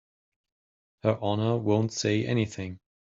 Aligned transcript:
Her 1.03 1.15
Honor 1.21 1.57
won't 1.59 1.93
say 1.93 2.25
anything. 2.25 2.79